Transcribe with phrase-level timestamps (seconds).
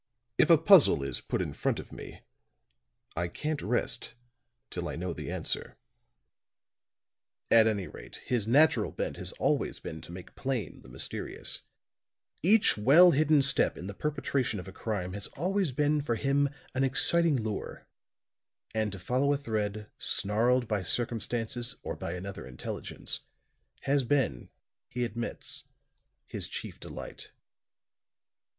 [0.39, 2.21] "If a puzzle is put in front of me
[3.15, 4.15] I can't rest
[4.71, 5.77] till I know the answer."
[7.51, 11.61] At any rate his natural bent has always been to make plain the mysterious;
[12.41, 16.49] each well hidden step in the perpetration of a crime has always been for him
[16.73, 17.87] an exciting lure;
[18.73, 23.19] and to follow a thread, snarled by circumstances or by another intelligence
[23.81, 24.49] has been,
[24.89, 25.65] he admits,
[26.25, 27.33] his chief delight.